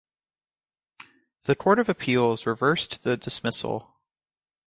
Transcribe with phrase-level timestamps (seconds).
[1.43, 3.99] The Court of Appeals reversed the dismissal.